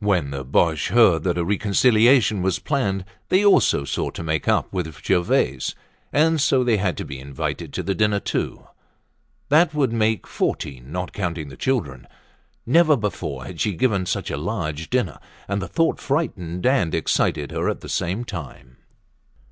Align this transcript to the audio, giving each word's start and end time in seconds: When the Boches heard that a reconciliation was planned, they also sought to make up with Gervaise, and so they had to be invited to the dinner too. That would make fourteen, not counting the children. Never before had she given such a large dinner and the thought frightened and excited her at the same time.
When 0.00 0.32
the 0.32 0.44
Boches 0.44 0.88
heard 0.88 1.22
that 1.22 1.38
a 1.38 1.44
reconciliation 1.44 2.42
was 2.42 2.58
planned, 2.58 3.04
they 3.28 3.44
also 3.44 3.84
sought 3.84 4.12
to 4.16 4.24
make 4.24 4.48
up 4.48 4.72
with 4.72 5.04
Gervaise, 5.06 5.76
and 6.12 6.40
so 6.40 6.64
they 6.64 6.78
had 6.78 6.96
to 6.96 7.04
be 7.04 7.20
invited 7.20 7.72
to 7.74 7.84
the 7.84 7.94
dinner 7.94 8.18
too. 8.18 8.66
That 9.50 9.74
would 9.74 9.92
make 9.92 10.26
fourteen, 10.26 10.90
not 10.90 11.12
counting 11.12 11.48
the 11.48 11.56
children. 11.56 12.08
Never 12.66 12.96
before 12.96 13.44
had 13.44 13.60
she 13.60 13.72
given 13.72 14.04
such 14.04 14.32
a 14.32 14.36
large 14.36 14.90
dinner 14.90 15.20
and 15.46 15.62
the 15.62 15.68
thought 15.68 16.00
frightened 16.00 16.66
and 16.66 16.92
excited 16.92 17.52
her 17.52 17.68
at 17.68 17.80
the 17.80 17.88
same 17.88 18.24
time. 18.24 18.78